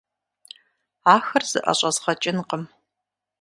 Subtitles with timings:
[1.15, 2.63] Ахэр зыӀэщӀэзгъэкӀынкъым.